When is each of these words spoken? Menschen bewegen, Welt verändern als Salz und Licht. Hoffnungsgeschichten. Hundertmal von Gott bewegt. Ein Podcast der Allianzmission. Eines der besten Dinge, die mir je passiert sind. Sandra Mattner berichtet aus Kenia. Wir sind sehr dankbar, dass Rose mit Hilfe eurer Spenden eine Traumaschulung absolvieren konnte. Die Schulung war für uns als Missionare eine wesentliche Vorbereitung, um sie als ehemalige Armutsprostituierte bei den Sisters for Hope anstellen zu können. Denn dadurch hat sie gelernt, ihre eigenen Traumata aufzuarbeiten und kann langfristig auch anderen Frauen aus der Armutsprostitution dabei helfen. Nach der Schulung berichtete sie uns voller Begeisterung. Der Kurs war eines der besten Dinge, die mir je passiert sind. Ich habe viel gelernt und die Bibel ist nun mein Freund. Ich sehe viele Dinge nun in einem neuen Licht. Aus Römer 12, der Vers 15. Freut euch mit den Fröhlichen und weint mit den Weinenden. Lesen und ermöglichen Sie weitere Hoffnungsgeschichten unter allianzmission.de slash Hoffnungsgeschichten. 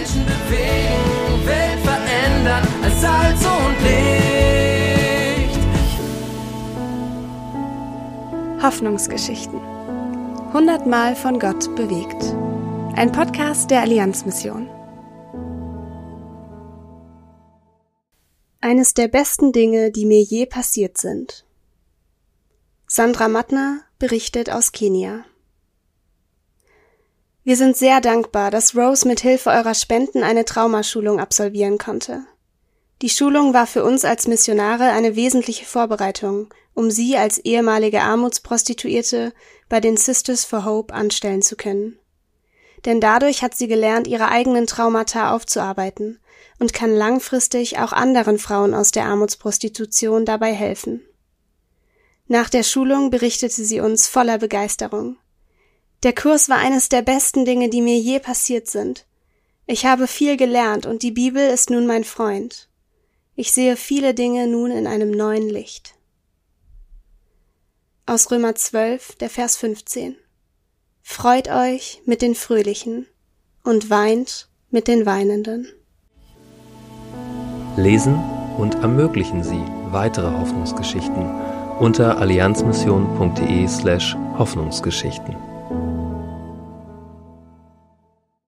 Menschen 0.00 0.24
bewegen, 0.24 1.46
Welt 1.46 1.80
verändern 1.80 2.66
als 2.82 3.00
Salz 3.02 3.44
und 3.44 3.76
Licht. 3.82 5.60
Hoffnungsgeschichten. 8.62 9.60
Hundertmal 10.54 11.14
von 11.16 11.38
Gott 11.38 11.76
bewegt. 11.76 12.34
Ein 12.96 13.12
Podcast 13.12 13.70
der 13.70 13.82
Allianzmission. 13.82 14.70
Eines 18.62 18.94
der 18.94 19.08
besten 19.08 19.52
Dinge, 19.52 19.90
die 19.90 20.06
mir 20.06 20.22
je 20.22 20.46
passiert 20.46 20.96
sind. 20.96 21.44
Sandra 22.86 23.28
Mattner 23.28 23.80
berichtet 23.98 24.48
aus 24.48 24.72
Kenia. 24.72 25.24
Wir 27.50 27.56
sind 27.56 27.76
sehr 27.76 28.00
dankbar, 28.00 28.52
dass 28.52 28.76
Rose 28.76 29.08
mit 29.08 29.18
Hilfe 29.18 29.50
eurer 29.50 29.74
Spenden 29.74 30.22
eine 30.22 30.44
Traumaschulung 30.44 31.18
absolvieren 31.18 31.78
konnte. 31.78 32.22
Die 33.02 33.08
Schulung 33.08 33.54
war 33.54 33.66
für 33.66 33.82
uns 33.82 34.04
als 34.04 34.28
Missionare 34.28 34.84
eine 34.84 35.16
wesentliche 35.16 35.64
Vorbereitung, 35.64 36.54
um 36.74 36.92
sie 36.92 37.16
als 37.16 37.38
ehemalige 37.38 38.02
Armutsprostituierte 38.02 39.32
bei 39.68 39.80
den 39.80 39.96
Sisters 39.96 40.44
for 40.44 40.64
Hope 40.64 40.94
anstellen 40.94 41.42
zu 41.42 41.56
können. 41.56 41.98
Denn 42.84 43.00
dadurch 43.00 43.42
hat 43.42 43.56
sie 43.56 43.66
gelernt, 43.66 44.06
ihre 44.06 44.28
eigenen 44.28 44.68
Traumata 44.68 45.34
aufzuarbeiten 45.34 46.20
und 46.60 46.72
kann 46.72 46.94
langfristig 46.94 47.80
auch 47.80 47.92
anderen 47.92 48.38
Frauen 48.38 48.74
aus 48.74 48.92
der 48.92 49.06
Armutsprostitution 49.06 50.24
dabei 50.24 50.52
helfen. 50.52 51.02
Nach 52.28 52.48
der 52.48 52.62
Schulung 52.62 53.10
berichtete 53.10 53.64
sie 53.64 53.80
uns 53.80 54.06
voller 54.06 54.38
Begeisterung. 54.38 55.16
Der 56.02 56.14
Kurs 56.14 56.48
war 56.48 56.56
eines 56.56 56.88
der 56.88 57.02
besten 57.02 57.44
Dinge, 57.44 57.68
die 57.68 57.82
mir 57.82 57.98
je 57.98 58.20
passiert 58.20 58.68
sind. 58.68 59.06
Ich 59.66 59.84
habe 59.84 60.06
viel 60.06 60.36
gelernt 60.36 60.86
und 60.86 61.02
die 61.02 61.10
Bibel 61.10 61.46
ist 61.48 61.70
nun 61.70 61.86
mein 61.86 62.04
Freund. 62.04 62.68
Ich 63.34 63.52
sehe 63.52 63.76
viele 63.76 64.14
Dinge 64.14 64.46
nun 64.46 64.70
in 64.70 64.86
einem 64.86 65.10
neuen 65.10 65.48
Licht. 65.48 65.94
Aus 68.06 68.30
Römer 68.30 68.54
12, 68.54 69.16
der 69.16 69.30
Vers 69.30 69.56
15. 69.58 70.16
Freut 71.02 71.48
euch 71.48 72.02
mit 72.06 72.22
den 72.22 72.34
Fröhlichen 72.34 73.06
und 73.62 73.90
weint 73.90 74.48
mit 74.70 74.88
den 74.88 75.06
Weinenden. 75.06 75.68
Lesen 77.76 78.18
und 78.58 78.74
ermöglichen 78.76 79.44
Sie 79.44 79.62
weitere 79.90 80.30
Hoffnungsgeschichten 80.32 81.28
unter 81.78 82.18
allianzmission.de 82.18 83.68
slash 83.68 84.16
Hoffnungsgeschichten. 84.36 85.49